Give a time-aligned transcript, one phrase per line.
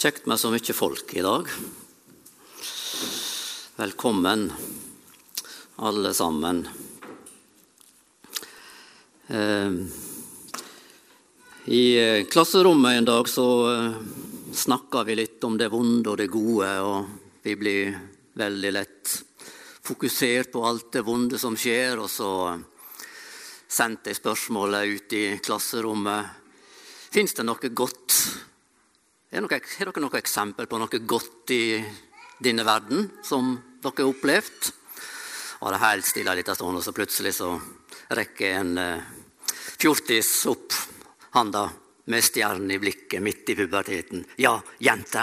[0.00, 1.48] Kjekt med så mye folk i dag.
[3.76, 4.46] Velkommen,
[5.76, 6.62] alle sammen.
[9.26, 9.76] Eh,
[11.64, 14.00] I eh, klasserommet en dag så eh,
[14.56, 18.00] snakka vi litt om det vonde og det gode, og vi blir
[18.40, 19.16] veldig lett
[19.84, 22.30] fokusert på alt det vonde som skjer, og så
[23.68, 26.38] sendte jeg spørsmålet ut i klasserommet.
[27.12, 28.16] Fins det noe godt
[29.30, 31.78] har dere noe eksempel på noe godt i
[32.42, 34.70] denne verden som dere har opplevd?
[35.60, 37.52] Og det helt stille en liten stund, og så plutselig så
[38.16, 39.04] rekker en eh,
[39.78, 40.74] fjortis opp
[41.36, 41.68] handa
[42.10, 44.24] med stjernen i blikket midt i puberteten.
[44.42, 45.22] Ja, jente!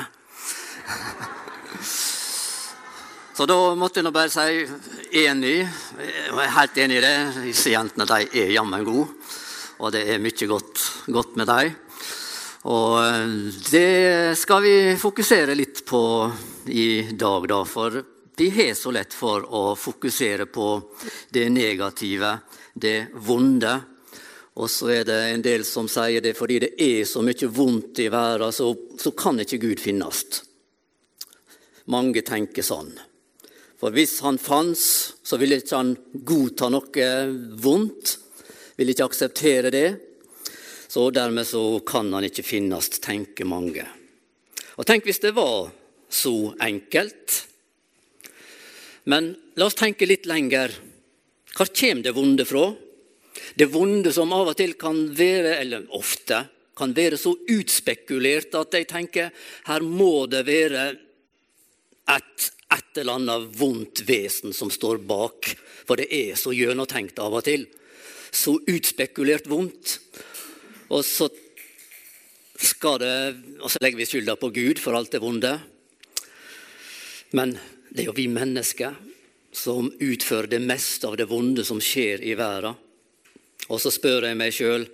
[3.36, 5.58] Så da måtte jeg bare si enig.
[5.99, 7.17] Jeg er helt enig i det.
[7.49, 9.11] Disse jentene de er jammen gode,
[9.83, 11.75] og det er mye godt, godt med dem.
[12.67, 13.27] Og eh,
[13.71, 16.01] det skal vi fokusere litt på
[16.67, 17.61] i dag, da.
[17.63, 18.01] For
[18.37, 20.67] vi har så lett for å fokusere på
[21.31, 22.33] det negative,
[22.73, 23.71] det vonde.
[24.57, 28.01] Og så er det en del som sier det fordi det er så mye vondt
[28.03, 30.25] i verden, så, så kan ikke Gud finnes.
[31.93, 32.91] Mange tenker sånn.
[33.77, 35.93] For hvis han fantes, så ville ikke han
[36.25, 37.09] godta noe
[37.61, 38.17] vondt.
[38.75, 39.87] Ville ikke akseptere det.
[40.88, 43.85] Så dermed så kan han ikke finnes, tenker mange.
[44.77, 45.69] Og tenk hvis det var
[46.09, 47.43] så enkelt.
[49.11, 50.73] Men la oss tenke litt lenger.
[51.58, 52.67] Hvor kommer det vonde fra?
[53.58, 56.43] Det vonde som av og til kan være, eller ofte,
[56.77, 59.31] kan være så utspekulert at jeg tenker
[59.65, 60.83] her må det være
[62.14, 65.49] et, et eller annet vondt vesen som står bak.
[65.87, 67.65] For det er så gjennomtenkt av og til.
[68.30, 69.98] Så utspekulert vondt.
[70.89, 71.27] Og så,
[73.02, 73.15] det,
[73.59, 75.53] og så legger vi skylda på Gud for alt det vonde.
[77.36, 77.58] Men
[77.89, 78.95] det er jo vi mennesker
[79.52, 82.77] som utfører det meste av det vonde som skjer i verden.
[83.67, 84.87] Og så spør jeg meg sjøl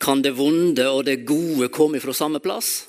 [0.00, 2.86] kan det vonde og det gode komme fra samme plass?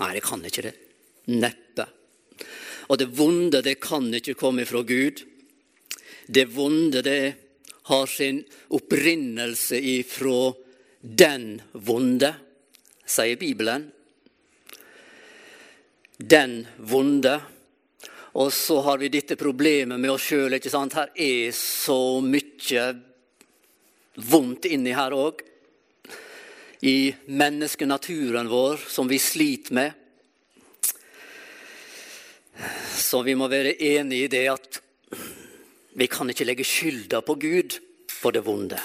[0.00, 0.72] Nei, det kan ikke det.
[1.30, 1.86] Neppe.
[2.90, 5.22] Og det vonde det kan ikke komme fra Gud.
[6.26, 7.20] Det vonde det
[7.82, 10.52] har sin opprinnelse ifra
[11.00, 12.34] den vonde,
[13.06, 13.88] sier Bibelen.
[16.16, 17.40] Den vonde.
[18.38, 20.54] Og så har vi dette problemet med oss sjøl.
[20.54, 22.84] Her er så mye
[24.14, 25.42] vondt inni her òg.
[26.82, 29.98] I menneskenaturen vår, som vi sliter med.
[32.96, 34.80] Så vi må være enig i det at
[35.94, 38.78] vi kan ikke legge skylda på Gud for det vonde.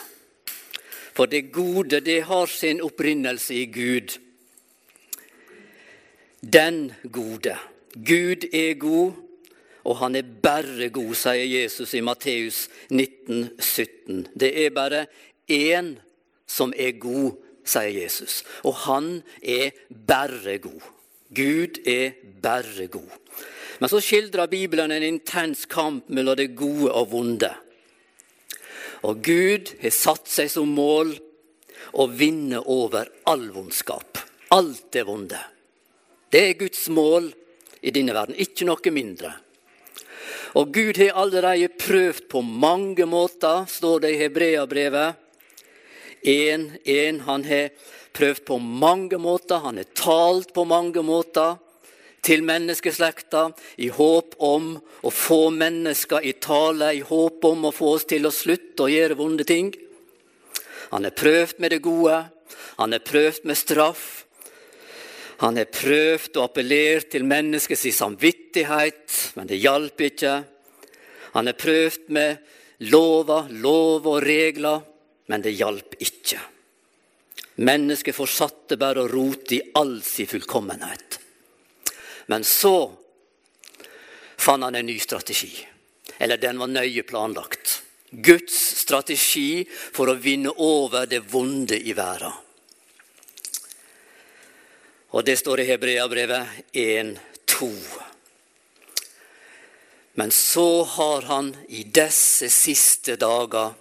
[1.18, 4.18] For det gode, det har sin opprinnelse i Gud.
[6.44, 7.56] Den gode.
[7.94, 9.13] Gud er god,
[9.84, 14.28] og han er bare god, sier Jesus i Matteus 19, 17.
[14.38, 15.06] Det er bare
[15.50, 15.96] én
[16.47, 18.44] som er god, sier Jesus.
[18.63, 19.72] Og han er
[20.07, 20.84] bare god.
[21.35, 22.12] Gud er
[22.44, 23.09] bare god.
[23.78, 27.52] Men så skildrer Bibelen en intens kamp mellom det gode og vonde.
[29.06, 31.14] Og Gud har satt seg som mål
[31.98, 34.18] å vinne over all vondskap.
[34.54, 35.40] Alt det vonde.
[36.32, 37.30] Det er Guds mål
[37.86, 39.36] i denne verden, ikke noe mindre.
[40.58, 45.24] Og Gud har allerede prøvd på mange måter, står det i Hebreabrevet.
[46.28, 47.70] En, en, han har
[48.18, 51.59] prøvd på mange måter, han har talt på mange måter
[52.25, 53.47] til menneskeslekta
[53.84, 58.28] i håp om å få mennesker i tale, i håp om å få oss til
[58.28, 59.72] å slutte å gjøre vonde ting.
[60.91, 62.19] Han er prøvd med det gode,
[62.78, 64.05] han er prøvd med straff.
[65.43, 70.35] Han har prøvd å appellere til menneskets samvittighet, men det hjalp ikke.
[71.35, 72.40] Han har prøvd med
[72.90, 74.81] lover, lover og regler,
[75.29, 76.40] men det hjalp ikke.
[77.58, 81.07] Mennesket fortsatte bare å rote i all sin fullkommenhet.
[82.28, 82.91] Men så
[84.38, 85.52] fant han en ny strategi.
[86.18, 87.82] Eller den var nøye planlagt.
[88.09, 92.35] Guds strategi for å vinne over det vonde i verden.
[95.16, 97.70] Og det står i Hebreabrevet 1.2.
[100.20, 103.76] Men så har han i disse siste dager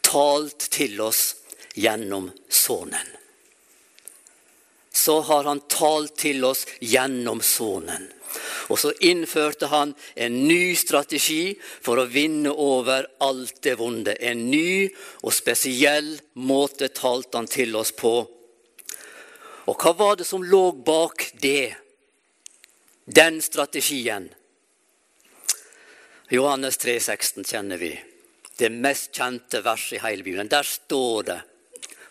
[0.00, 1.34] talt til oss
[1.74, 3.25] gjennom Sønnen.
[5.06, 8.08] Så har han talt til oss gjennom Sønnen.
[8.68, 14.16] Og så innførte han en ny strategi for å vinne over alt det vonde.
[14.18, 14.88] En ny
[15.22, 18.16] og spesiell måte talte han til oss på.
[19.66, 21.76] Og hva var det som lå bak det?
[23.06, 24.28] Den strategien.
[26.34, 27.94] Johannes 3, 16 kjenner vi.
[28.58, 30.50] Det mest kjente verset i hele Bibelen.
[30.50, 31.42] Der står det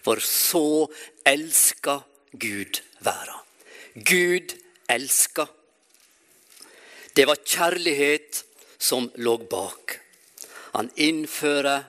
[0.06, 0.86] For så
[1.26, 2.00] elska
[2.40, 3.42] Gud verda.
[3.94, 4.56] Gud
[4.88, 5.48] elska.
[7.16, 8.44] Det var kjærlighet
[8.78, 10.00] som lå bak.
[10.76, 11.86] Han innfører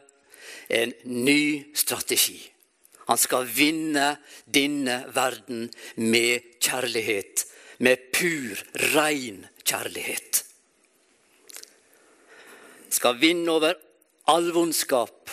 [0.68, 2.38] en ny strategi.
[3.06, 4.16] Han skal vinne
[4.46, 7.46] denne verden med kjærlighet.
[7.78, 8.62] Med pur,
[8.94, 10.44] rein kjærlighet.
[12.90, 13.74] Skal vinne over
[14.30, 15.30] all vondskap,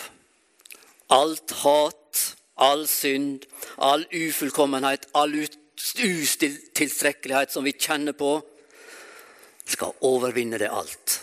[1.14, 2.20] alt hat,
[2.56, 3.46] all synd,
[3.76, 8.42] all ufullkommenhet, all utilstrekkelighet som vi kjenner på
[9.64, 11.22] skal overvinne det alt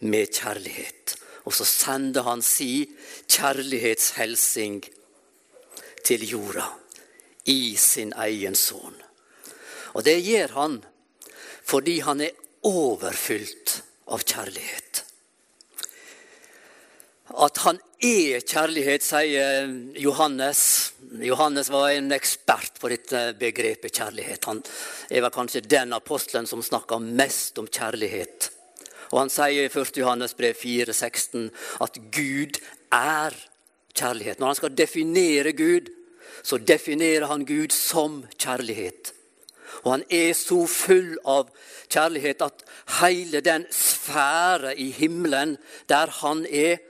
[0.00, 1.16] med kjærlighet.
[1.44, 2.88] Og så sender han si
[3.28, 4.84] kjærlighetshelsing
[6.04, 6.64] til jorda
[7.50, 8.96] i sin egen sønn.
[9.94, 10.80] Og det gjør han
[11.70, 12.34] fordi han er
[12.66, 15.04] overfylt av kjærlighet.
[17.38, 19.68] At han er kjærlighet, sier
[20.00, 20.62] Johannes.
[21.22, 24.48] Johannes var en ekspert på dette begrepet kjærlighet.
[24.50, 24.62] Han
[25.10, 28.50] er vel kanskje den apostelen som snakker mest om kjærlighet.
[29.10, 29.96] Og Han sier i 1.
[29.98, 31.50] Johannes brev 4, 16
[31.82, 32.60] at Gud
[32.94, 33.34] er
[33.94, 34.38] kjærlighet.
[34.38, 35.90] Når han skal definere Gud,
[36.42, 39.12] så definerer han Gud som kjærlighet.
[39.84, 41.50] Og han er så full av
[41.90, 42.64] kjærlighet at
[43.00, 45.56] hele den sfære i himmelen
[45.90, 46.80] der han er,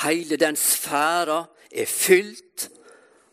[0.00, 2.68] Hele den sfæra er fylt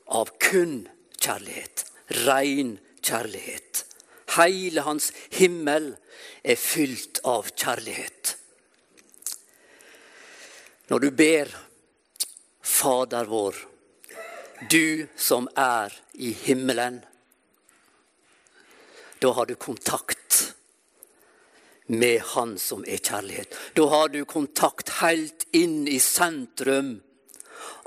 [0.07, 0.87] av kun
[1.19, 1.85] kjærlighet.
[2.27, 3.83] Rein kjærlighet.
[4.37, 5.93] Hele hans himmel
[6.43, 8.35] er fylt av kjærlighet.
[10.87, 11.51] Når du ber
[12.61, 13.55] Fader vår,
[14.69, 16.99] du som er i himmelen,
[19.21, 20.56] da har du kontakt
[21.87, 23.55] med Han som er kjærlighet.
[23.75, 26.97] Da har du kontakt helt inn i sentrum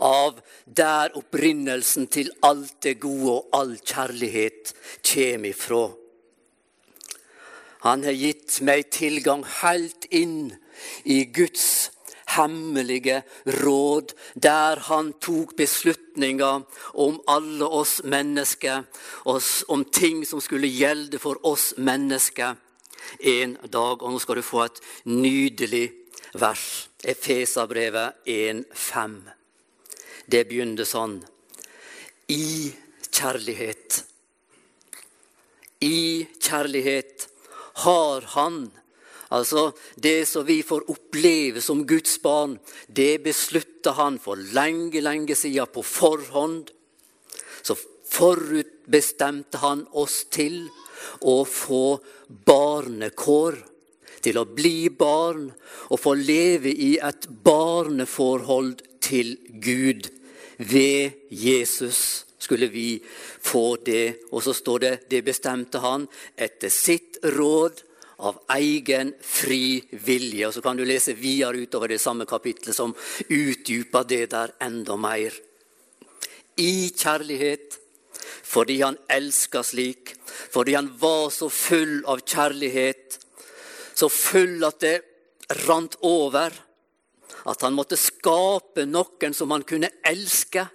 [0.00, 4.73] av der opprinnelsen til alt det gode og all kjærlighet
[5.12, 5.85] kommer ifra.
[7.85, 10.52] Han har gitt meg tilgang helt inn
[11.05, 11.91] i Guds
[12.37, 13.23] hemmelige
[13.61, 18.85] råd, der han tok beslutninger om alle oss mennesker,
[19.25, 22.56] om ting som skulle gjelde for oss mennesker
[23.20, 24.02] en dag.
[24.02, 24.81] Og nå skal du få et
[25.11, 25.87] nydelig
[26.35, 26.88] vers.
[27.05, 29.19] Efesabrevet 1,5.
[30.31, 31.19] Det begynner sånn.
[32.31, 32.70] I
[33.11, 34.05] kjærlighet.
[35.81, 37.26] I kjærlighet
[37.87, 38.70] har Han
[39.31, 45.37] Altså, Det som vi får oppleve som Guds barn, det beslutta han for lenge, lenge
[45.38, 46.70] siden på forhånd.
[47.62, 47.76] Så
[48.11, 50.64] forutbestemte han oss til
[51.21, 53.59] å få barnekår.
[54.21, 55.47] Til å bli barn
[55.88, 59.33] og få leve i et barneforhold til
[59.64, 60.11] Gud.
[60.61, 63.00] Ved Jesus skulle vi
[63.40, 64.28] få det.
[64.33, 66.04] Og så står det det bestemte han
[66.37, 67.80] etter sitt råd
[68.21, 70.49] av egen fri vilje.
[70.49, 72.95] Og Så kan du lese videre utover det samme kapitlet som
[73.28, 75.33] utdyper det der enda mer.
[76.61, 77.78] I kjærlighet
[78.42, 83.18] fordi han elska slik, fordi han var så full av kjærlighet,
[83.94, 84.96] så full at det
[85.66, 86.54] rant over,
[87.49, 90.66] at han måtte skape noen som han kunne elske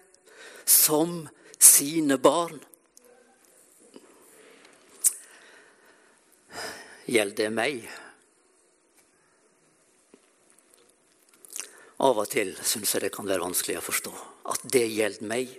[0.66, 1.24] som
[1.62, 2.58] sine barn.
[7.06, 7.86] Gjelder det meg?
[12.06, 14.14] Av og til syns jeg det kan være vanskelig å forstå
[14.52, 15.54] at det gjelder meg.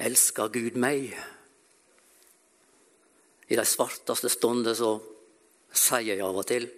[0.00, 1.12] Elsker Gud meg?
[3.50, 4.94] I de svarteste stunder så
[5.70, 6.70] sier jeg av og til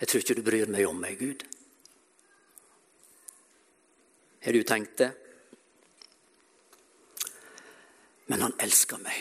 [0.00, 1.42] jeg tror ikke du bryr meg om meg, Gud.
[4.40, 5.10] Har du tenkt det?
[8.32, 9.18] Men han elsker meg.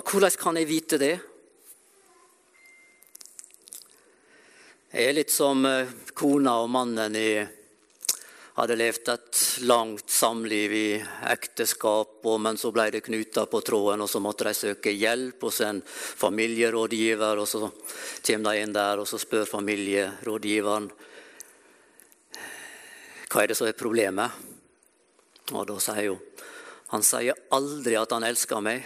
[0.00, 1.12] hvordan kan jeg vite det?
[4.94, 7.28] Jeg er litt som eh, kona og mannen i
[8.54, 10.88] hadde levd et langt samliv i
[11.30, 15.60] ekteskap, men så ble det knuter på tråden, og så måtte de søke hjelp hos
[15.66, 17.38] en familierådgiver.
[17.42, 17.70] og Så
[18.26, 20.90] kommer de inn der, og så spør familierådgiveren
[23.34, 24.30] hva er det som er problemet.
[25.50, 26.22] Og da sier hun
[26.94, 28.84] han sier aldri at han elsker meg.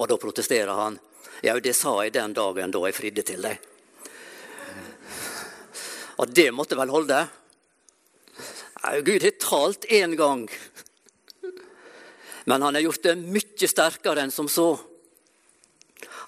[0.00, 0.96] Og da protesterer han.
[1.44, 3.58] Ja, det sa jeg den dagen da jeg fridde til deg.
[6.22, 7.18] Og det måtte vel holde?
[9.04, 10.48] Gud har talt én gang,
[12.44, 14.74] men han har gjort det mye sterkere enn som så.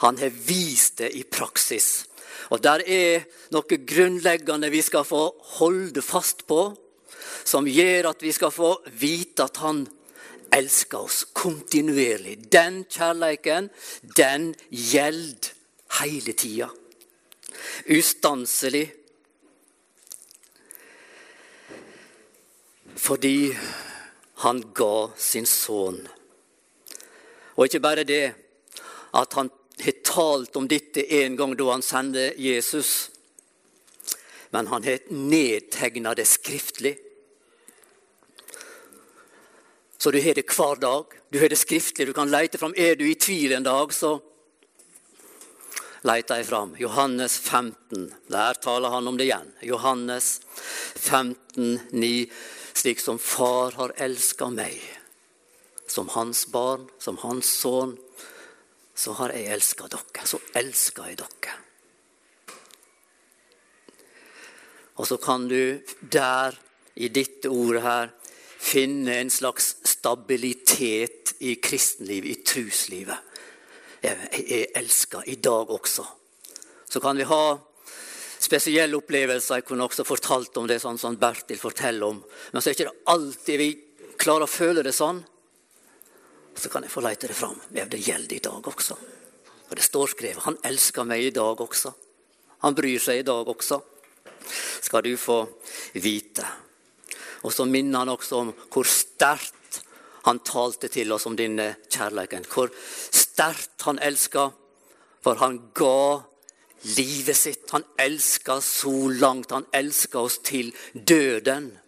[0.01, 2.07] Han har vist det i praksis.
[2.53, 6.71] Og der er noe grunnleggende vi skal få holde fast på,
[7.45, 9.85] som gjør at vi skal få vite at han
[10.57, 12.39] elsker oss kontinuerlig.
[12.53, 13.69] Den kjærleiken,
[14.17, 15.53] den gjelder
[16.01, 16.71] hele tida.
[17.91, 18.89] Ustanselig.
[22.97, 23.57] Fordi
[24.43, 26.01] han ga sin sønn.
[27.57, 28.25] Og ikke bare det
[29.17, 29.51] at han
[29.81, 33.11] har talt om dette en gang da han sendte Jesus,
[34.51, 36.97] men han har nedtegna det skriftlig.
[39.99, 41.13] Så du har det hver dag.
[41.33, 42.07] Du har det skriftlig.
[42.07, 42.75] Du kan lete fram.
[42.77, 44.19] Er du i tvil en dag, så
[46.07, 46.77] leter jeg fram.
[46.79, 48.13] Johannes 15.
[48.31, 49.49] Der taler han om det igjen.
[49.67, 50.41] Johannes
[50.95, 52.13] 15, 9
[52.77, 54.81] slik som far har elska meg.
[55.87, 57.97] Som hans barn, som hans sønn,
[58.97, 60.27] så har jeg elska dere.
[60.27, 61.57] Så elsker jeg dere.
[64.97, 66.57] Og så kan du der,
[66.97, 68.13] i dette ordet her,
[68.67, 73.19] finne en slags stabilitet i kristenlivet, i truslivet.
[74.03, 76.05] Jeg jeg elsker i dag også.
[76.89, 77.59] Så kan vi ha
[78.47, 79.61] spesielle opplevelser.
[79.61, 82.23] Jeg kunne også fortalt om det, sånn som Bertil forteller om.
[82.53, 83.71] Men så er det ikke alltid vi
[84.21, 85.21] klarer å føle det sånn.
[86.57, 87.59] Så kan jeg få leite det fram.
[87.77, 88.97] Ja, det gjelder i dag også.
[89.67, 90.45] Og det står skrevet.
[90.47, 91.93] Han elsker meg i dag også.
[92.65, 93.81] Han bryr seg i dag også.
[94.87, 95.43] Skal du få
[96.01, 96.47] vite.
[97.45, 99.83] Og så minner han også om hvor sterkt
[100.27, 102.47] han talte til oss om denne kjærligheten.
[102.51, 104.49] Hvor sterkt han elska,
[105.23, 106.23] for han ga
[106.83, 107.71] livet sitt.
[107.71, 109.51] Han elska så langt.
[109.51, 111.79] Han elska oss til døden.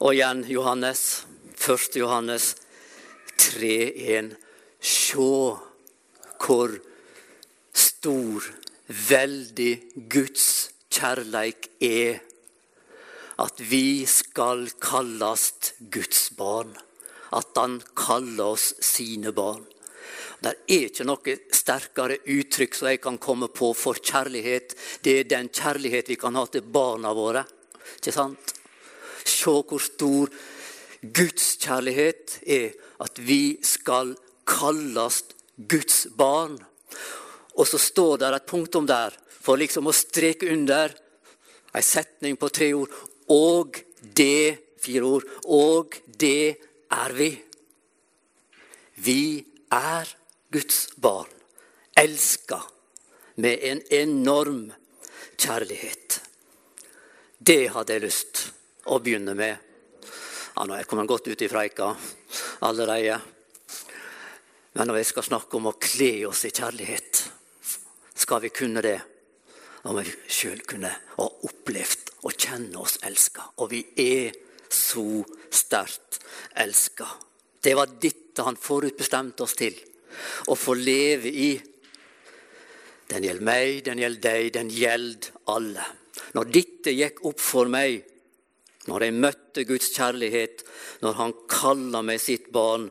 [0.00, 1.26] Og igjen Johannes,
[1.60, 1.96] 1.
[2.00, 2.54] Johannes
[3.36, 4.32] 3,1.
[4.80, 5.58] Sjå
[6.40, 6.72] hvor
[7.76, 8.46] stor,
[8.88, 9.74] veldig
[10.08, 12.22] Guds kjærleik er.
[13.40, 16.72] At vi skal kalles Guds barn.
[17.32, 19.68] At han kaller oss sine barn.
[20.40, 24.72] Det er ikke noe sterkere uttrykk som jeg kan komme på for kjærlighet.
[25.04, 27.44] Det er den kjærlighet vi kan ha til barna våre.
[27.98, 28.54] Ikke sant?
[29.24, 30.32] Se hvor stor
[31.00, 32.72] Guds kjærlighet er.
[33.00, 34.14] At vi skal
[34.48, 35.22] kalles
[35.56, 36.56] Guds barn.
[37.56, 40.92] Og så står det et punktum der for liksom å streke under
[41.70, 42.92] en setning på tre ord.
[43.28, 45.26] Og det Fire ord.
[45.44, 46.56] Og det
[46.90, 47.30] er vi.
[49.04, 49.22] Vi
[49.72, 50.08] er
[50.50, 51.28] Guds barn,
[51.96, 52.62] elska
[53.34, 54.72] med en enorm
[55.38, 56.20] kjærlighet.
[57.38, 58.40] Det hadde jeg lyst
[58.90, 59.60] å begynne med.
[60.56, 61.92] Ja, nå er jeg kommet godt ut i freika
[62.66, 63.20] allerede.
[64.74, 67.22] Men når jeg skal snakke om å kle oss i kjærlighet,
[68.18, 68.98] skal vi kunne det.
[69.86, 73.46] Om vi sjøl kunne ha opplevd og kjenne oss elska.
[73.62, 74.34] Og vi er
[74.66, 76.18] så sterkt
[76.58, 77.06] elska.
[77.62, 79.78] Det var dette han forutbestemte oss til
[80.46, 81.50] å få leve i.
[83.10, 85.86] Den gjelder meg, den gjelder deg, den gjelder alle.
[86.36, 88.04] Når dette gikk opp for meg,
[88.88, 90.62] når jeg møtte Guds kjærlighet,
[91.02, 92.88] når Han kalla meg sitt barn,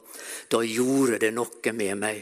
[0.51, 2.19] da gjorde det noe med meg.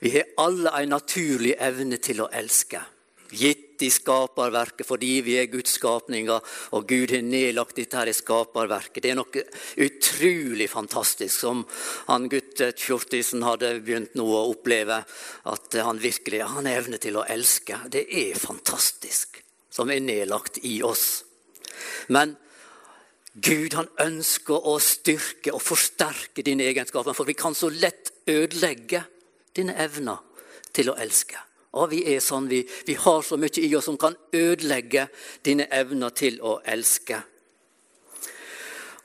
[0.00, 2.80] Vi har alle en naturlig evne til å elske,
[3.30, 6.42] gitt i skaperverket fordi vi er Guds skapninger,
[6.76, 9.02] og Gud har nedlagt dette her i skaperverket.
[9.02, 9.44] Det er noe
[9.86, 11.64] utrolig fantastisk, som
[12.10, 15.00] han gutt Kjortisen hadde begynt nå å oppleve.
[15.50, 17.80] At han virkelig han evne til å elske.
[17.88, 19.40] Det er fantastisk,
[19.72, 21.22] som er nedlagt i oss.
[22.12, 22.36] Men
[23.40, 29.04] Gud han ønsker å styrke og forsterke dine egenskaper, for vi kan så lett ødelegge
[29.56, 30.18] dine evner
[30.74, 31.38] til å elske.
[31.78, 35.06] Og vi er sånn, vi, vi har så mye i oss som kan ødelegge
[35.46, 37.20] dine evner til å elske.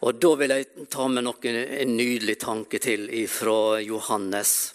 [0.05, 4.74] Og Da vil jeg ta med noen, en nydelig tanke til fra Johannes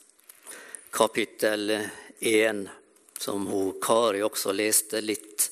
[0.90, 1.70] kapittel
[2.20, 2.62] 1,
[3.18, 5.50] som hun, Kari også leste litt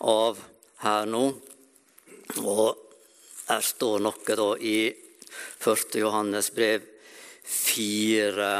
[0.00, 0.40] av
[0.84, 1.24] her nå.
[2.40, 2.66] Og
[3.48, 5.98] her står noe da i 1.
[6.00, 6.84] Johannes brev
[7.44, 8.50] 4,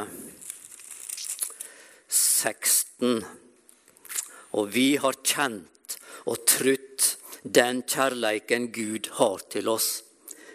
[2.09, 2.92] 16.
[3.03, 10.03] Og vi har kjent og trutt den kjærleiken Gud har til oss.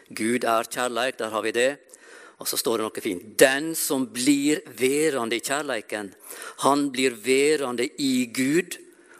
[0.09, 1.71] Gud er kjærleik, der har vi det.
[2.37, 3.23] Og så står det noe fint.
[3.39, 6.13] Den som blir værende i kjærleiken,
[6.63, 8.77] han blir værende i Gud,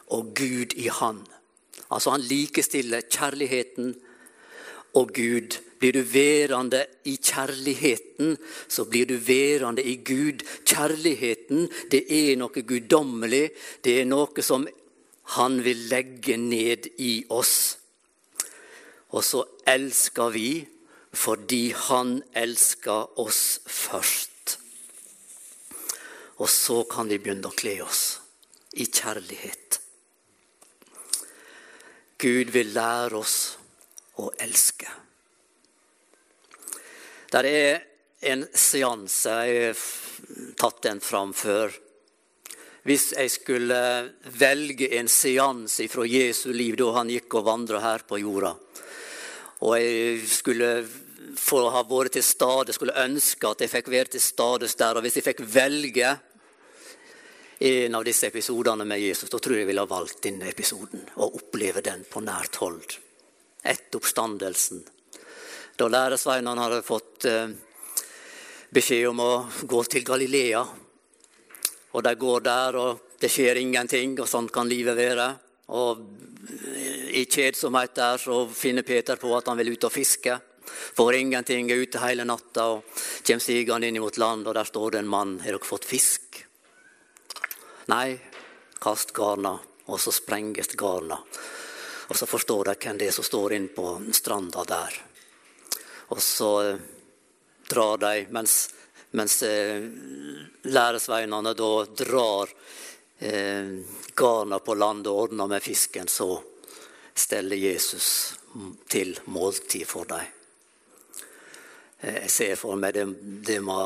[0.08, 1.20] og Gud i han.
[1.90, 3.94] Altså han likestiller kjærligheten
[4.96, 5.58] og Gud.
[5.78, 8.36] Blir du værende i kjærligheten,
[8.68, 10.42] så blir du værende i Gud.
[10.66, 13.50] Kjærligheten, det er noe guddommelig.
[13.84, 14.66] Det er noe som
[15.38, 17.78] han vil legge ned i oss.
[19.14, 20.50] Og så elsker vi
[21.12, 24.58] fordi han elsker oss først.
[26.38, 28.02] Og så kan vi begynne å kle oss
[28.78, 29.80] i kjærlighet.
[32.18, 33.38] Gud vil lære oss
[34.18, 34.90] å elske.
[37.32, 37.82] Der er
[38.20, 39.82] en seanse, jeg har
[40.58, 41.74] tatt den fram før.
[42.88, 43.80] Hvis jeg skulle
[44.40, 48.54] velge en seanse fra Jesu liv da han gikk og vandra her på jorda,
[49.58, 50.70] og jeg skulle
[51.38, 54.96] få ha vært til stede, skulle ønske at jeg fikk være til stede der.
[54.98, 56.12] Og hvis jeg fikk velge
[57.58, 61.02] en av disse episodene med Jesus, da tror jeg jeg ville ha valgt denne episoden
[61.18, 62.98] og oppleve den på nært hold.
[63.66, 64.84] Etter oppstandelsen.
[65.78, 67.50] Da læresveinene hadde fått eh,
[68.74, 69.32] beskjed om å
[69.62, 70.62] gå til Galilea.
[71.94, 75.28] Og de går der, og det skjer ingenting, og sånn kan livet være.
[75.78, 76.00] Og
[77.14, 80.34] i kjedsomhet der så finner Peter på at han vil ut og fiske.
[80.98, 84.96] Får ingenting, er ute hele natta og kommer sigende inn mot land, og der står
[84.96, 85.36] det en mann.
[85.44, 86.40] Har dere fått fisk?
[87.94, 88.16] Nei,
[88.82, 89.54] kast garna,
[89.86, 91.20] og så sprenges garna.
[92.08, 95.04] Og så forstår de hvem det er som står inne på stranda der.
[96.08, 96.84] Og så eh,
[97.68, 98.56] drar de, mens,
[99.10, 99.84] mens eh,
[100.68, 101.72] læresveinene da
[102.04, 102.52] drar
[103.18, 103.74] eh,
[104.14, 106.32] garna på land og ordner med fisken, så
[107.18, 108.08] steller Jesus
[108.88, 110.34] til måltid for dem.
[112.00, 113.06] Eh, jeg ser for meg det,
[113.48, 113.76] det må,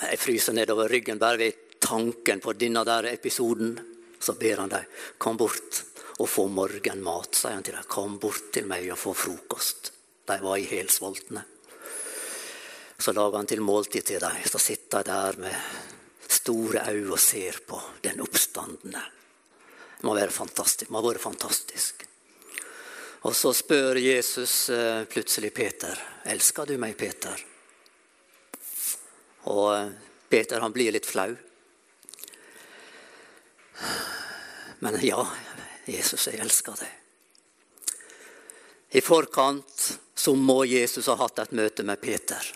[0.00, 3.76] Jeg fryser nedover ryggen bare ved tanken på denne der episoden.
[4.20, 4.86] Så ber han dem
[5.18, 5.82] kom bort
[6.16, 7.84] og få morgenmat, sier han til dem.
[7.90, 9.92] Kom bort til meg og få frokost.
[10.26, 11.44] De var i helsvoltne.
[12.98, 14.40] Så lager han til måltid til dem.
[14.48, 15.54] Så sitter de der med
[16.28, 19.02] store øyne og ser på den oppstandende.
[19.96, 20.86] Det må være fantastisk.
[20.86, 22.06] Det må ha vært fantastisk.
[23.26, 25.98] Og så spør Jesus eh, plutselig Peter.
[26.30, 27.40] Elsker du meg, Peter?
[29.50, 29.88] Og eh,
[30.28, 31.32] Peter han blir litt flau.
[34.84, 35.24] Men ja,
[35.86, 36.92] Jesus, jeg elsker deg.
[38.96, 42.52] I forkant så må Jesus ha hatt et møte med Peter.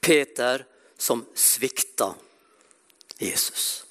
[0.00, 0.64] Peter
[0.98, 2.14] som svikta
[3.18, 3.84] Jesus.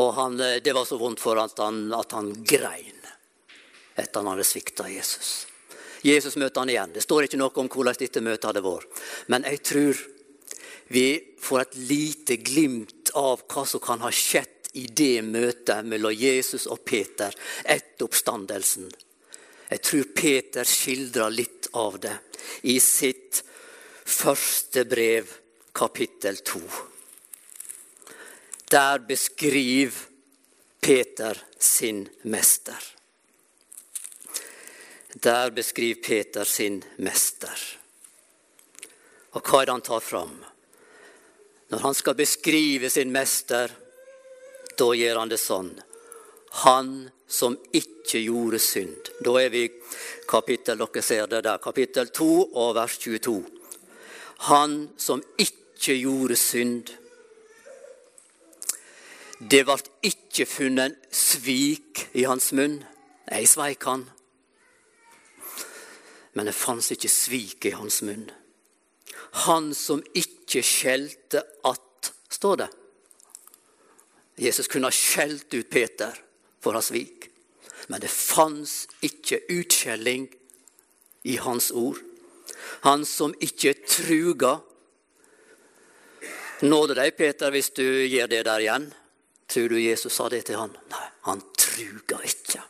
[0.00, 2.98] Og han, eh, Det var så vondt for at han, at han grein
[3.96, 5.46] etter han hadde svikta Jesus.
[6.02, 6.92] Jesus møter han igjen.
[6.94, 9.02] Det står ikke noe om hvordan dette møtet hadde vært.
[9.30, 10.00] Men jeg tror
[10.92, 11.06] vi
[11.40, 16.66] får et lite glimt av hva som kan ha skjedd i det møtet mellom Jesus
[16.66, 18.90] og Peter etter oppstandelsen.
[19.72, 22.16] Jeg tror Peter skildrer litt av det
[22.68, 23.42] i sitt
[24.04, 25.28] første brev,
[25.74, 26.60] kapittel to.
[28.70, 30.08] Der beskriver
[30.80, 32.78] Peter sin mester.
[35.14, 37.58] Der beskriver Peter sin mester.
[39.32, 40.34] Og hva er det han tar fram?
[41.72, 43.72] Når han skal beskrive sin mester,
[44.76, 45.70] da gjør han det sånn.
[46.64, 46.90] Han
[47.32, 49.12] som ikke gjorde synd.
[49.24, 49.64] Da er vi
[50.28, 53.38] kapittel, dere ser det der, kapittel 2 og vers 22.
[54.42, 56.90] Han som ikke gjorde synd.
[59.38, 59.76] Det ble
[60.06, 62.80] ikke funnet svik i hans munn.
[63.30, 64.04] Jeg sveik han.
[66.34, 68.26] Men det fantes ikke svik i hans munn.
[69.46, 72.70] Han som ikke skjelte att, står det.
[74.42, 76.18] Jesus kunne ha skjelt ut Peter
[76.58, 77.28] for hans svik.
[77.86, 80.26] Men det fantes ikke utskjelling
[81.22, 82.00] i hans ord.
[82.86, 84.56] Han som ikke truga.
[86.62, 88.90] Nåde deg, Peter, hvis du gjør det der igjen.
[89.52, 90.72] Tror du Jesus sa det til han?
[90.92, 92.62] Nei, han truga ikke.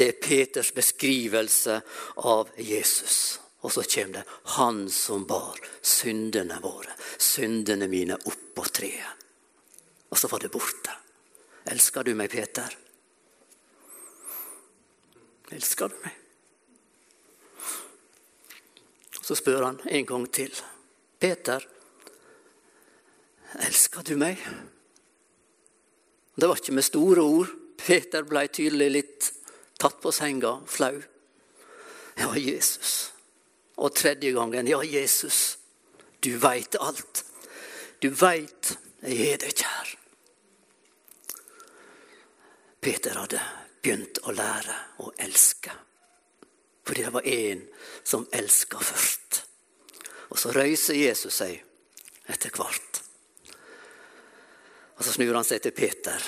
[0.00, 1.76] Det er Peters beskrivelse
[2.24, 3.38] av Jesus.
[3.60, 9.20] Og så kommer det 'Han som bar syndene våre, syndene mine, opp på treet'.
[10.10, 10.90] Og så var det borte.
[11.66, 12.76] Elsker du meg, Peter?
[15.52, 16.19] Elsker du meg?
[19.30, 20.50] Så spør han en gang til.
[21.22, 21.62] Peter,
[23.62, 24.40] elsker du meg?
[26.34, 27.52] Det var ikke med store ord.
[27.78, 29.28] Peter ble tydelig litt
[29.78, 30.96] tatt på senga, flau.
[32.18, 33.12] Ja, Jesus.
[33.78, 35.60] Og tredje gangen, ja, Jesus,
[36.18, 37.22] du veit alt.
[38.02, 38.72] Du veit
[39.04, 39.92] jeg er deg kjær.
[42.82, 43.44] Peter hadde
[43.78, 44.74] begynt å lære
[45.06, 45.76] å elske.
[46.90, 47.68] Fordi det var en
[48.02, 49.44] som elska først.
[50.34, 51.60] Og så røyser Jesus seg
[52.26, 52.98] etter hvert.
[54.98, 56.26] Og så snur han seg til Peter.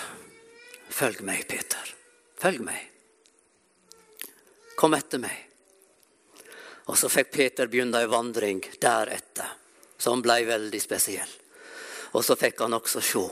[0.86, 1.90] Følg meg, Peter.
[2.38, 2.78] Følg meg.
[4.78, 5.34] Kom etter meg.
[6.86, 9.58] Og så fikk Peter begynne ei vandring deretter,
[9.98, 11.38] som ble veldig spesiell.
[12.14, 13.28] Og så fikk han også se.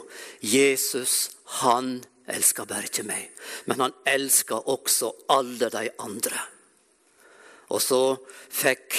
[0.50, 1.18] Jesus,
[1.62, 3.28] han elska bare ikke meg,
[3.70, 6.48] men han elska også alle de andre.
[7.70, 8.02] Og så
[8.50, 8.96] fikk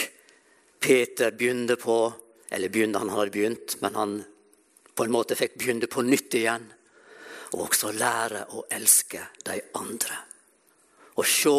[0.81, 2.01] Peter begynne på
[2.51, 4.13] Eller begynne, han hadde begynt, men han
[4.91, 6.65] på en måte fikk begynne på nytt igjen.
[7.55, 10.17] Og også lære å elske de andre.
[11.15, 11.53] Og se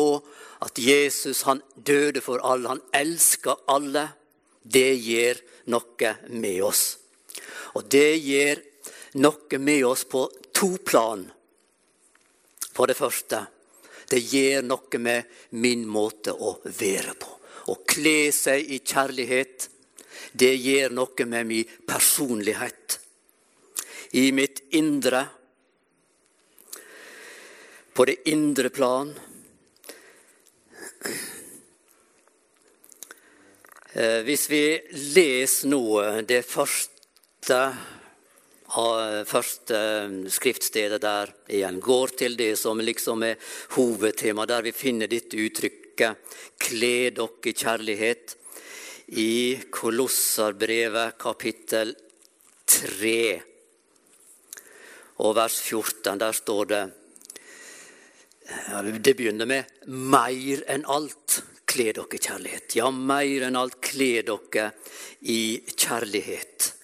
[0.66, 2.74] at Jesus han døde for alle.
[2.74, 4.04] Han elsker alle.
[4.60, 5.40] Det gjør
[5.72, 6.84] noe med oss.
[7.72, 8.60] Og det gjør
[9.24, 11.24] noe med oss på to plan.
[12.72, 13.46] For det første
[14.10, 15.30] det gjør noe med
[15.62, 17.30] min måte å være på.
[17.70, 19.68] Å kle seg i kjærlighet,
[20.32, 22.98] det gjør noe med min personlighet.
[24.18, 25.26] I mitt indre,
[27.92, 29.12] på det indre plan.
[33.92, 34.64] Eh, hvis vi
[35.12, 35.84] leser nå
[36.24, 37.58] det første
[39.28, 39.78] første
[40.32, 43.36] skriftstedet der igjen går til det som liksom er
[43.76, 46.16] hovedtema, der vi finner dette uttrykket
[46.58, 48.36] 'kle dere i kjærlighet'
[49.12, 51.94] i Kolossarbrevet kapittel
[52.66, 53.42] 3
[55.20, 56.18] og vers 14.
[56.18, 56.84] Der står det
[59.04, 61.42] Det begynner med 'mer enn alt'.
[61.66, 62.74] Kle dere i kjærlighet.
[62.76, 64.72] Ja, mer enn alt, kle dere
[65.22, 66.81] i kjærlighet.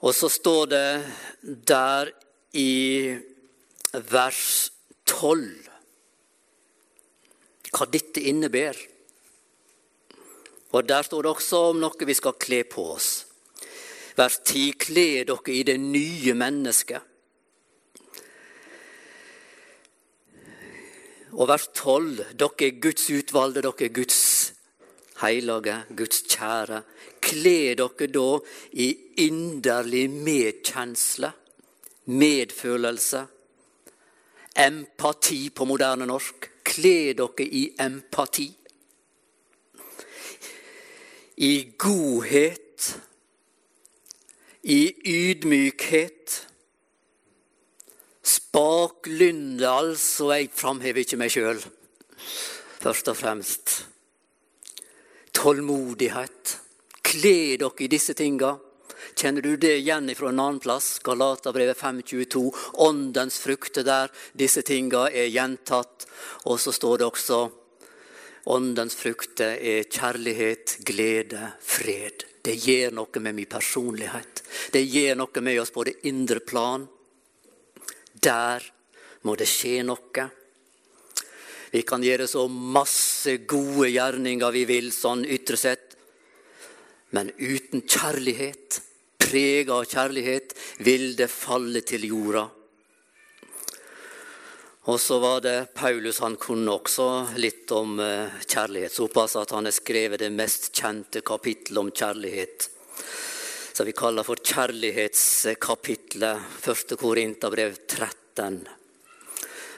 [0.00, 0.88] Og så står det
[1.68, 2.10] der
[2.56, 3.16] i
[3.92, 4.70] vers
[5.06, 5.66] 12
[7.76, 8.78] hva dette innebærer.
[10.72, 13.26] Og Der står det også om noe vi skal kle på oss.
[14.16, 17.02] Vers 10.: Kle dere i det nye mennesket.
[21.32, 24.55] Og vers 12.: Dere er Guds utvalgte, dere er Guds
[25.20, 26.82] hellige, Guds kjære.
[27.22, 28.26] Kle dere da
[28.72, 28.88] i
[29.24, 31.32] inderlig medkjensle,
[32.06, 33.26] medfølelse,
[34.56, 36.50] empati på moderne norsk.
[36.66, 38.48] Kle dere i empati.
[41.36, 43.00] I godhet,
[44.62, 46.48] i ydmykhet.
[48.22, 50.32] Spaklynde, altså.
[50.32, 51.60] Jeg framhever ikke meg sjøl,
[52.80, 53.76] først og fremst
[55.36, 56.60] tålmodighet.
[57.02, 58.56] Kle dere i disse tinga.
[59.16, 60.98] Kjenner du det igjen fra en annen plass?
[61.04, 62.42] Galaterbrevet 5.22.
[62.86, 64.10] Åndens frukter der.
[64.32, 66.06] Disse tinga er gjentatt.
[66.48, 67.40] Og så står det også
[68.46, 72.22] Åndens frukter er kjærlighet, glede, fred.
[72.46, 74.44] Det gjør noe med min personlighet.
[74.72, 76.86] Det gjør noe med oss på det indre plan.
[78.22, 78.62] Der
[79.26, 80.28] må det skje noe.
[81.76, 85.96] Vi kan gjøre så masse gode gjerninger vi vil, sånn ytre sett.
[87.12, 88.80] Men uten kjærlighet,
[89.20, 90.54] prega av kjærlighet,
[90.86, 92.46] vil det falle til jorda.
[94.86, 98.96] Og så var det Paulus, han kunne også litt om eh, kjærlighet.
[98.96, 102.70] Såpass at han har skrevet det mest kjente kapittelet om kjærlighet.
[103.76, 106.40] Som vi kaller for kjærlighetskapitlet.
[106.64, 106.96] 1.
[107.02, 108.64] Korinterbrev 13,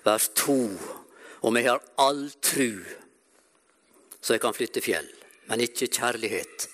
[0.07, 0.98] vers 2
[1.47, 2.83] om jeg har all tru
[4.21, 5.07] så jeg kan flytte fjell,
[5.49, 6.67] men ikke kjærlighet,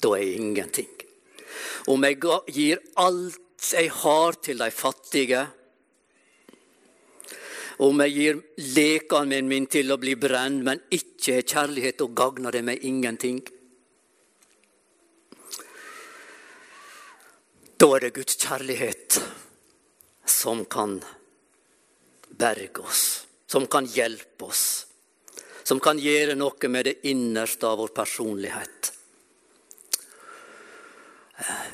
[0.00, 0.92] da er jeg ingenting.
[1.90, 2.20] Om jeg
[2.54, 5.42] gir alt jeg har til de fattige,
[7.84, 8.40] om jeg gir
[8.76, 13.42] lekene mine til å bli brent, men ikke har kjærlighet, da gagner det meg ingenting.
[17.74, 19.18] Da er det Guds kjærlighet
[20.30, 21.00] som kan
[22.38, 23.23] berge oss
[23.54, 24.86] som kan hjelpe oss,
[25.62, 28.88] som kan gjøre noe med det innerste av vår personlighet.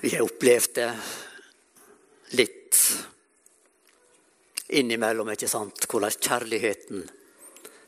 [0.02, 0.90] Vi har opplevd det
[2.36, 2.80] litt
[4.76, 5.86] innimellom, ikke sant?
[5.88, 7.06] Hvordan kjærligheten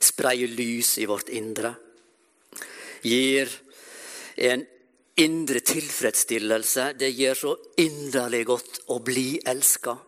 [0.00, 1.74] spreier lys i vårt indre.
[3.04, 3.52] Gir
[4.48, 4.64] en
[5.20, 6.94] indre tilfredsstillelse.
[6.96, 7.52] Det gjør så
[7.84, 9.98] inderlig godt å bli elska.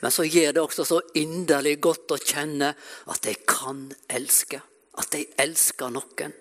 [0.00, 2.72] Men så gjør det også så inderlig godt å kjenne
[3.12, 4.60] at jeg kan elske.
[5.00, 6.36] At jeg elsker noen.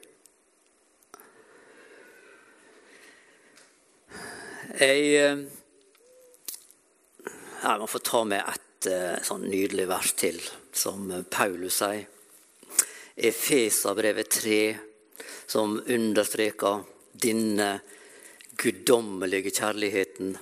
[4.80, 5.40] Jeg, eh,
[7.64, 10.38] jeg må få ta med et eh, sånn nydelig vers til,
[10.72, 12.06] som Paulus sier.
[13.20, 14.60] Efesabrevet 3,
[15.50, 16.86] som understreker
[17.20, 17.80] denne
[18.60, 20.38] guddommelige kjærligheten.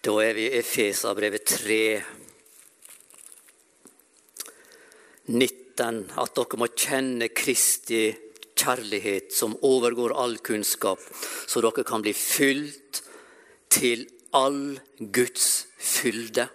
[0.00, 1.82] Da er vi i Efesabrevet 3,
[5.28, 5.98] 19.
[6.16, 8.06] At dere må kjenne Kristi
[8.56, 13.02] kjærlighet som overgår all kunnskap, så dere kan bli fylt
[13.68, 16.48] til all Guds fylde.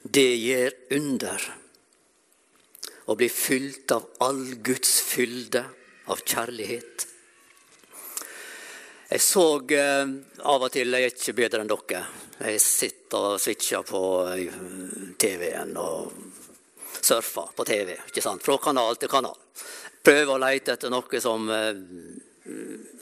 [0.00, 1.48] Det gjør under
[3.04, 5.66] å bli fylt av all Guds fylde
[6.08, 7.10] av kjærlighet.
[9.08, 10.12] Jeg så eh,
[10.48, 12.04] av og til Jeg er ikke bedre enn dere.
[12.40, 14.60] Jeg sitter og switcher på eh,
[15.20, 16.12] TV-en og
[17.04, 17.96] surfer på TV.
[18.08, 18.42] ikke sant?
[18.44, 19.36] Fra kanal til kanal.
[20.04, 21.74] Prøver å lete etter noe som eh,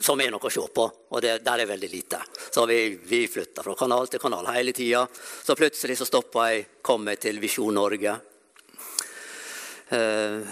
[0.03, 2.21] som er noe å se på, og det, der er veldig lite.
[2.55, 5.03] Så vi, vi flytta fra kanal til kanal hele tida.
[5.11, 8.15] Så plutselig så stoppa jeg, kom jeg til Visjon Norge.
[9.93, 10.47] Uh,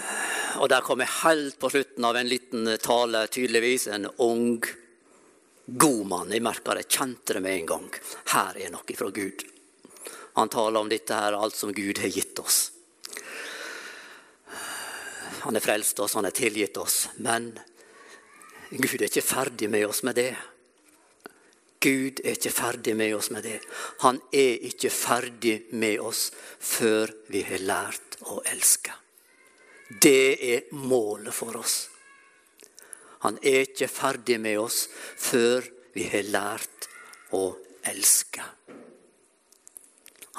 [0.60, 3.86] og der kom jeg helt på slutten av en liten tale, tydeligvis.
[3.94, 4.58] En ung,
[5.78, 6.32] god mann.
[6.32, 7.88] Jeg merka det, kjente det med en gang.
[8.34, 9.44] Her er noe fra Gud.
[10.38, 12.60] Han taler om dette her, alt som Gud har gitt oss.
[15.40, 17.08] Han har frelst oss, han har tilgitt oss.
[17.16, 17.52] Men
[18.70, 20.32] Gud er ikke ferdig med oss med det.
[21.80, 23.58] Gud er ikke ferdig med oss med det.
[24.04, 26.26] Han er ikke ferdig med oss
[26.58, 28.92] før vi har lært å elske.
[29.88, 31.88] Det er målet for oss.
[33.26, 36.88] Han er ikke ferdig med oss før vi har lært
[37.36, 37.44] å
[37.90, 38.44] elske.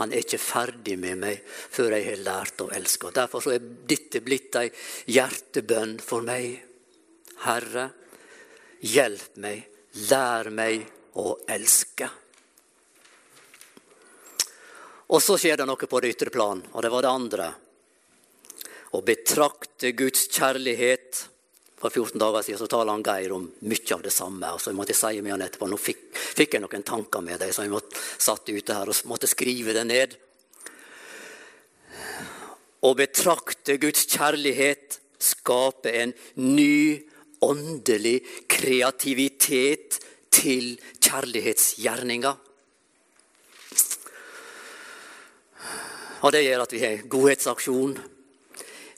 [0.02, 3.12] Han er ikke ferdig med meg før jeg har lært å elske.
[3.12, 4.70] Og Derfor er dette blitt ei
[5.14, 6.56] hjertebønn for meg.
[7.46, 7.90] Herre,
[8.82, 9.68] Hjelp meg,
[10.10, 10.88] lær meg
[11.22, 12.08] å elske.
[15.14, 17.50] Og så skjer det noe på det ytre plan, og det var det andre.
[18.98, 21.28] Å betrakte Guds kjærlighet.
[21.82, 24.52] For 14 dager siden så taler han Geir om mye av det samme.
[24.54, 27.42] og så måtte jeg si med han etterpå, Nå fikk, fikk jeg noen tanker med
[27.42, 30.14] deg, så jeg måtte, satt ute her og måtte skrive det ned.
[32.86, 37.02] Å betrakte Guds kjærlighet skaper en ny
[37.42, 39.98] åndelig kreativitet
[40.30, 42.38] til kjærlighetsgjerninga.
[46.22, 47.96] Og det gjør at vi har godhetsaksjon.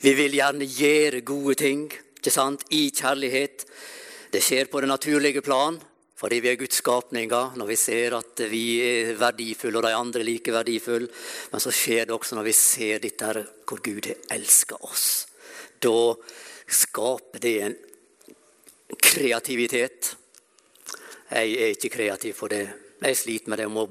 [0.03, 1.85] Vi vil gjerne gjøre gode ting
[2.23, 2.61] ikke sant?
[2.71, 3.65] i kjærlighet.
[4.31, 5.75] Det skjer på det naturlige plan,
[6.15, 7.57] fordi vi er Guds skapninger.
[7.59, 11.09] Når vi ser at vi er verdifulle, og de andre er like verdifulle.
[11.51, 13.33] Men så skjer det også når vi ser dette
[13.67, 15.27] hvor Gud har elska oss.
[15.83, 16.15] Da
[16.71, 17.75] skaper det en
[19.03, 20.13] kreativitet.
[21.33, 22.63] Jeg er ikke kreativ for det.
[23.03, 23.67] Jeg sliter med det.
[23.67, 23.87] Jeg må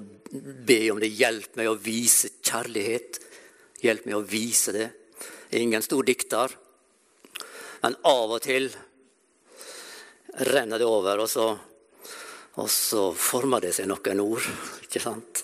[0.73, 1.13] be om det.
[1.21, 3.21] Hjelp meg å vise kjærlighet.
[3.85, 4.89] Hjelp meg å vise det.
[5.61, 6.57] Ingen stor dikter.
[7.83, 8.69] Men av og til
[10.49, 11.47] renner det over, og så,
[12.55, 14.47] og så former det seg noen ord.
[14.87, 15.43] Ikke sant?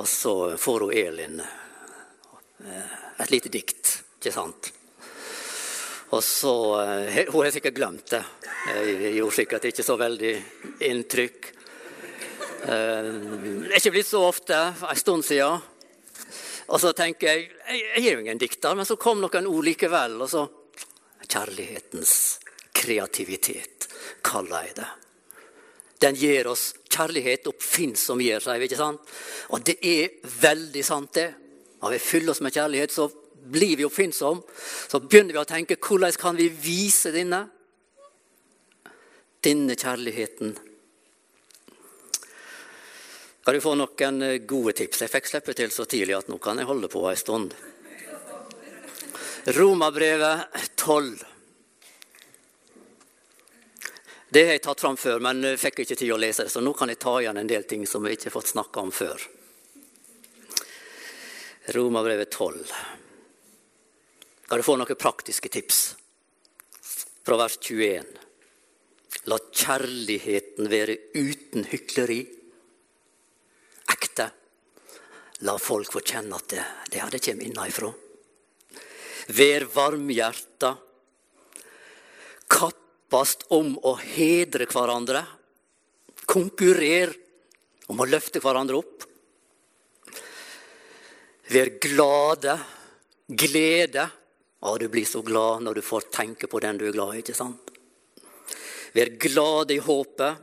[0.00, 3.92] Og så får hun Elin eh, et lite dikt.
[4.18, 4.72] Ikke sant?
[6.14, 8.24] Og så, eh, Hun har sikkert glemt det.
[8.72, 10.32] Jeg gjorde sikkert ikke så veldig
[10.88, 11.52] inntrykk.
[12.64, 15.60] Eh, det er ikke blitt så ofte, en stund siden.
[16.72, 20.22] Og så tenker jeg jeg er jo ingen dikter, men så kom noen ord likevel.
[20.24, 20.48] Og så
[21.24, 22.14] Kjærlighetens
[22.74, 23.88] kreativitet,
[24.26, 24.90] kaller jeg det.
[26.04, 29.14] Den gir oss kjærlighet oppfinnsom gjør, seg, ikke sant?
[29.54, 31.30] Og det er veldig sant, det.
[31.80, 33.08] Når vi fyller oss med kjærlighet, så
[33.44, 34.42] blir vi oppfinnsomme,
[34.88, 37.42] så begynner vi å tenke hvordan kan vi vise denne?
[39.44, 40.54] Denne kjærligheten.
[43.44, 45.02] Kan du få noen eh, gode tips?
[45.04, 47.52] Jeg fikk slippe til så tidlig at nå kan jeg holde på ei stund.
[49.46, 50.40] Romabrevet
[50.74, 51.18] 12.
[54.28, 56.62] Det har jeg tatt fram før, men jeg fikk ikke tid å lese det, så
[56.64, 58.92] nå kan jeg ta igjen en del ting som jeg ikke har fått snakka om
[58.94, 59.26] før.
[61.76, 62.72] Romabrevet 12
[64.44, 65.78] skal du få noen praktiske tips
[67.24, 68.08] fra vers 21.
[69.28, 72.18] La kjærligheten være uten hykleri.
[73.92, 74.28] Ekte.
[75.44, 77.92] La folk få kjenne at det, det, det kommer innenfra.
[79.32, 80.74] Vær varmhjerta.
[82.50, 85.24] Kappast om å hedre hverandre.
[86.28, 87.14] Konkurrer
[87.92, 89.06] om å løfte hverandre opp.
[91.52, 92.58] Vær glade.
[93.28, 94.08] Glede.
[94.64, 97.22] Ja, du blir så glad når du får tenke på den du er glad i,
[97.24, 97.72] ikke sant?
[98.94, 100.40] Vær glade i håpet.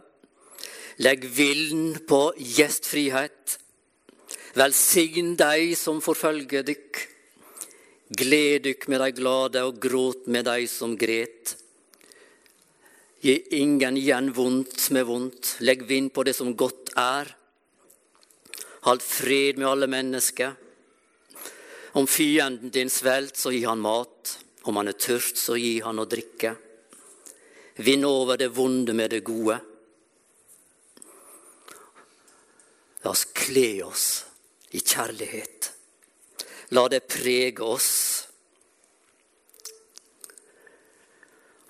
[1.02, 3.58] Legg vilden på gjestfrihet.
[4.60, 7.00] Velsign dei som forfølger dykk.
[8.12, 11.56] Gled dykk med de glade, og gråt med de som gret.
[13.22, 17.30] Gi ingen igjen vondt med vondt, legg vind på det som godt er.
[18.84, 20.58] Hold fred med alle mennesker.
[21.94, 24.38] Om fienden din svelt, så gi han mat.
[24.68, 26.56] Om han er tørst, så gi han å drikke.
[27.86, 29.60] Vinn over det vonde med det gode.
[33.06, 34.08] La oss kle oss
[34.76, 35.61] i kjærlighet.
[36.72, 37.92] La det prege oss.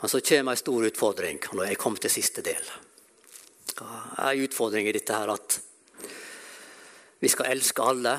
[0.02, 2.62] Og Så kommer en stor utfordring når jeg kom til siste del.
[3.82, 5.58] En utfordring i dette her at
[7.22, 8.16] vi skal elske alle.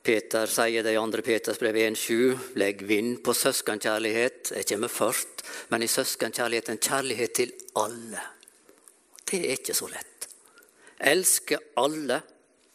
[0.00, 1.22] Peter sier det i 2.
[1.24, 4.52] Peters brev 1,7.: Legg vind på søskenkjærlighet.
[4.56, 8.22] Jeg kommer først, men i søskenkjærlighet en kjærlighet til alle.
[9.30, 10.28] Det er ikke så lett.
[11.00, 12.22] Elske alle,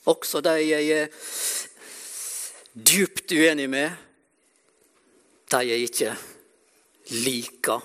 [0.05, 1.07] også de jeg er
[2.75, 3.91] djupt uenig med,
[5.51, 6.15] de jeg ikke
[7.23, 7.81] liker.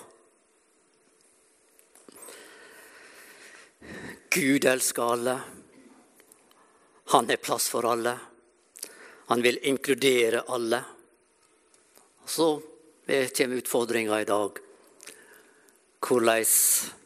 [4.31, 5.37] Gud elsker alle.
[7.11, 8.15] Han har plass for alle.
[9.31, 10.83] Han vil inkludere alle.
[12.25, 12.61] Så
[13.07, 14.59] kommer utfordringa i dag.
[16.01, 16.45] Hvordan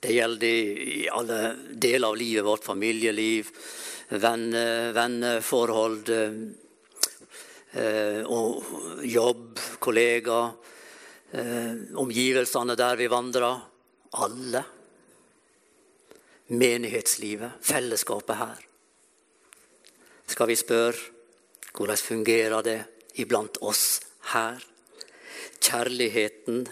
[0.01, 2.65] det gjelder i alle deler av livet vårt.
[2.65, 3.49] Familieliv,
[4.09, 6.31] venneforhold, eh,
[7.75, 10.53] og jobb, kollegaer
[11.35, 13.59] eh, omgivelsene der vi vandrer.
[14.15, 14.63] Alle.
[16.55, 18.61] Menighetslivet, fellesskapet her.
[20.27, 21.11] Skal vi spørre
[21.75, 22.77] hvordan fungerer det
[23.19, 23.99] iblant oss
[24.31, 24.61] her?
[25.59, 26.63] Kjærligheten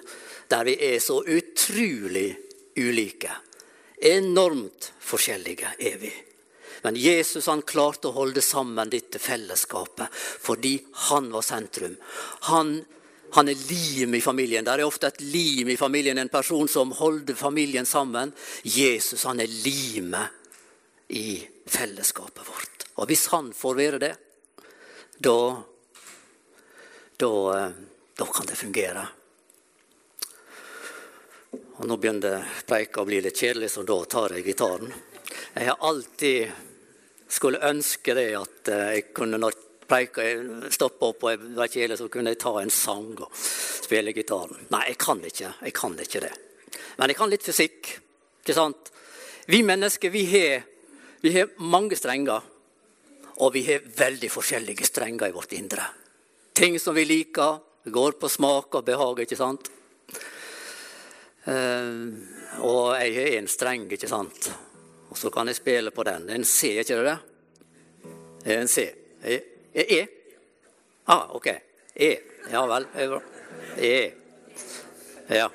[0.51, 2.29] der vi er så utrolig
[2.77, 3.33] ulike.
[3.97, 6.11] Enormt forskjellige er vi.
[6.83, 10.77] Men Jesus han klarte å holde sammen dette fellesskapet fordi
[11.09, 11.95] han var sentrum.
[12.51, 12.75] Han
[13.33, 14.65] han er lim i familien.
[14.65, 18.29] Det er ofte et lim i familien, en person som holder familien sammen.
[18.61, 20.29] Jesus han er limet
[21.17, 22.85] i fellesskapet vårt.
[23.01, 24.11] Og hvis han får være det,
[25.17, 25.39] da,
[27.17, 27.31] da,
[28.21, 29.07] da kan det fungere.
[31.81, 34.93] Og Nå begynner preika å bli litt kjedelig, så da tar jeg gitaren.
[35.55, 36.72] Jeg har alltid
[37.33, 40.25] skulle ønske det at jeg kunne når preika,
[40.73, 44.67] stoppe opp og jeg var kjedelig, så kunne jeg ta en sang og spille gitaren.
[44.73, 45.53] Nei, jeg kan ikke.
[45.61, 46.33] Jeg kan ikke det.
[46.97, 47.91] Men jeg kan litt fysikk.
[48.43, 48.91] ikke sant?
[49.45, 50.63] Vi mennesker vi har,
[51.21, 52.49] vi har mange strenger.
[53.41, 55.87] Og vi har veldig forskjellige strenger i vårt indre.
[56.53, 57.61] Ting som vi liker.
[57.83, 59.67] Går på smak og behag, ikke sant?
[61.43, 62.13] Uh,
[62.63, 64.47] og jeg har én streng, ikke sant?
[65.13, 66.23] Og så kan jeg spille på den.
[66.33, 67.17] En C, ikke det?
[68.41, 68.85] Det er en C.
[69.21, 69.35] E?
[69.69, 69.99] E?
[71.05, 71.51] Ah, ok.
[71.93, 72.15] E.
[72.49, 72.87] Ja vel.
[73.77, 73.97] E.
[75.29, 75.51] Ja.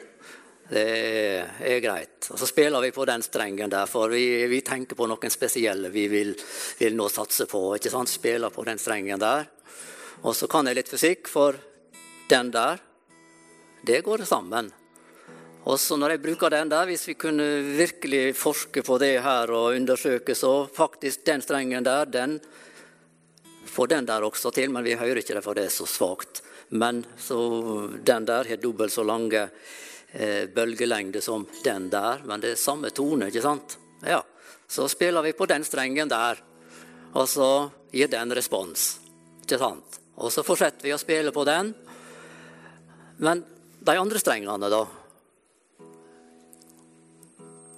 [0.71, 0.85] Det
[1.59, 2.29] er greit.
[2.31, 5.91] Og Så spiller vi på den strengen der, for vi, vi tenker på noen spesielle
[5.91, 6.31] vi vil,
[6.79, 7.65] vil, nå satse på.
[7.75, 8.15] ikke sant?
[8.15, 9.49] Spiller på den strengen der.
[10.23, 11.59] Og så kan jeg litt fysikk, for
[12.31, 12.79] den der,
[13.83, 14.71] det går sammen.
[15.69, 19.51] Og så når jeg bruker den der, hvis vi kunne virkelig forske på det her
[19.53, 22.39] og undersøke, så faktisk den strengen der, den
[23.69, 26.41] får den der også til, men vi hører ikke det, for det er så svakt.
[26.71, 27.37] Men så
[28.01, 29.43] den der har dobbelt så lange
[30.13, 33.77] eh, bølgelengde som den der, men det er samme tone, ikke sant?
[34.07, 34.23] Ja,
[34.69, 36.41] Så spiller vi på den strengen der,
[37.15, 38.99] og så gir den respons.
[39.43, 40.01] Ikke sant?
[40.17, 41.73] Og så fortsetter vi å spille på den.
[43.17, 43.45] Men
[43.81, 44.83] de andre strengene, da?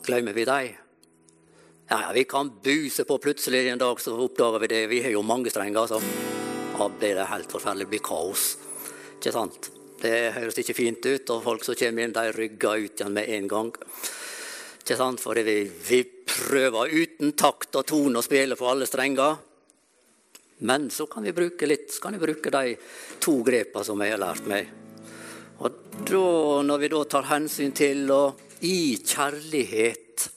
[0.02, 0.68] Glemmer vi dem?
[1.88, 4.86] Ja, ja, vi kan buse på plutselig en dag, så oppdager vi det.
[4.86, 6.00] Vi har jo mange strenger, så
[6.78, 7.84] da blir det helt forferdelig.
[7.84, 8.44] Det blir kaos.
[9.18, 9.70] Ikke sant?
[10.00, 13.28] Det høres ikke fint ut, og folk som kommer inn, de rygger ut igjen med
[13.36, 13.72] en gang.
[14.80, 15.20] Ikke sant?
[15.20, 19.36] For vi, vi prøver uten takt og tone å spille på alle strenger.
[20.64, 22.76] Men så kan vi bruke litt, så kan vi bruke de
[23.20, 24.70] to grepene som jeg har lært meg.
[25.60, 26.24] Og da,
[26.64, 28.22] når vi da tar hensyn til å
[28.66, 30.30] i kjærlighet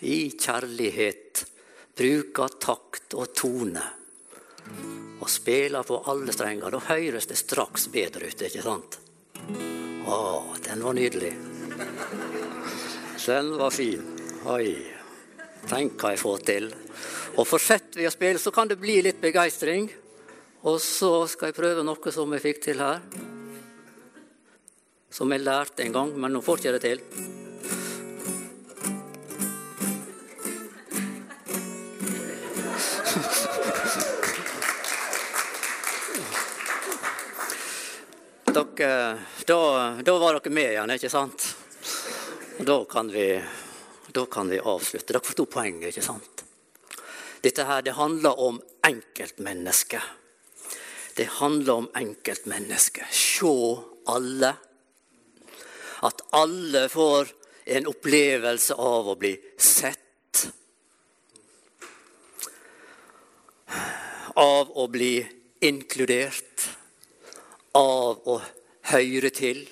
[0.00, 1.44] i kjærlighet
[1.98, 3.82] bruker takt og tone
[5.18, 8.98] og spiller på alle strenger, da høres det straks bedre ut, ikke sant?
[10.06, 10.18] Å,
[10.62, 11.32] den var nydelig.
[13.24, 14.04] Den var fin.
[14.48, 14.68] Oi.
[15.68, 16.68] Tenk hva jeg får til.
[17.34, 19.90] Og fortsetter vi å spille, så kan det bli litt begeistring.
[20.68, 23.02] Og så skal jeg prøve noe som jeg fikk til her.
[25.10, 27.38] Som jeg lærte en gang, men nå får jeg ikke det til.
[38.78, 41.46] dere, da, da, var dere med igjen, ikke sant?
[42.58, 43.26] Da kan vi,
[44.14, 45.12] da kan vi avslutte.
[45.12, 46.44] Dere forsto poenget, ikke sant?
[47.42, 50.02] Dette her, det handler om enkeltmennesket.
[51.16, 53.10] Det handler om enkeltmennesket.
[53.14, 53.52] Se
[54.10, 54.54] alle.
[56.06, 57.32] At alle får
[57.78, 60.46] en opplevelse av å bli sett.
[64.38, 65.16] Av å bli
[65.66, 66.68] inkludert
[67.78, 68.38] av å
[68.92, 69.66] høre til.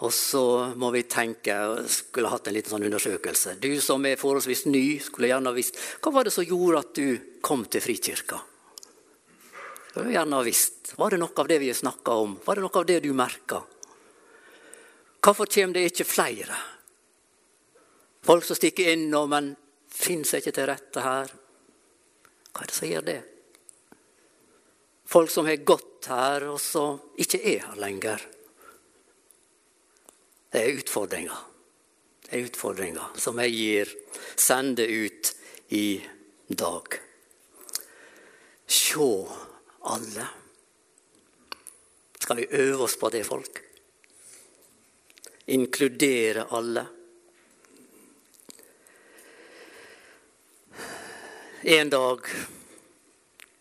[0.00, 0.42] Og så
[0.80, 1.54] må vi tenke
[1.92, 3.58] skulle hatt en liten sånn undersøkelse.
[3.60, 6.94] Du som er forholdsvis ny, skulle gjerne ha visst Hva var det som gjorde at
[6.96, 8.40] du kom til Frikirka?
[9.90, 10.94] Skulle gjerne visst.
[10.96, 12.38] Var det noe av det vi snakka om?
[12.46, 13.60] Var det noe av det du merka?
[15.20, 16.56] Hvorfor kommer det ikke flere?
[18.24, 19.52] Folk som stikker innom, men
[19.92, 21.34] finner seg ikke til rette her.
[22.50, 23.20] Hva er det som gjør det?
[25.10, 28.24] Folk som har gått her, og som ikke er her lenger.
[30.50, 31.46] Det er utfordringer.
[32.24, 33.94] Det er utfordringer som jeg gir,
[34.38, 35.32] sender ut
[35.74, 36.00] i
[36.48, 37.00] dag.
[38.70, 39.08] Se
[39.90, 40.28] alle.
[42.20, 43.69] Skal vi øve oss på det, folk?
[45.46, 46.86] Inkludere alle.
[51.62, 52.20] En dag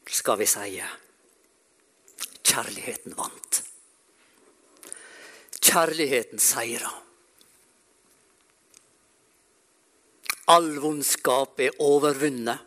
[0.09, 0.83] skal vi si
[2.49, 3.63] Kjærligheten vant.
[5.61, 6.89] Kjærligheten seira.
[10.49, 12.57] All vondskap er overvunnet.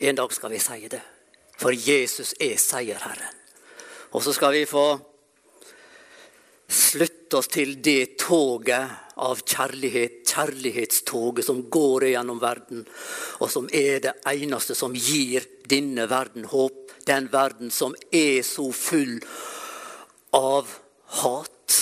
[0.00, 1.00] En dag skal vi si det,
[1.56, 3.36] for Jesus er seierherren.
[4.12, 4.98] Og så skal vi få
[6.70, 12.86] slutte oss til det toget av kjærlighet, kjærlighetstoget som går gjennom verden,
[13.42, 18.70] og som er det eneste som gir denne verden håp den verden som er så
[18.72, 19.18] full
[20.36, 20.68] av
[21.22, 21.76] hat,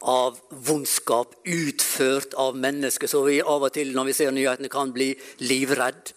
[0.00, 4.90] av vondskap utført av mennesker, så vi av og til når vi ser nyhetene, kan
[4.94, 5.12] bli
[5.44, 6.10] livredd.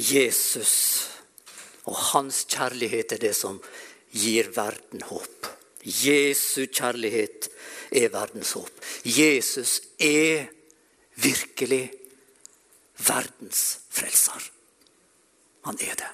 [0.00, 0.74] Jesus
[1.84, 3.58] og hans kjærlighet er det som
[4.12, 5.48] gir verden håp.
[5.82, 7.48] Jesu kjærlighet
[7.90, 8.72] er verdens håp.
[9.04, 10.50] Jesus er
[11.20, 11.84] virkelig
[13.06, 14.50] verdens frelser.
[15.64, 16.10] Han er det.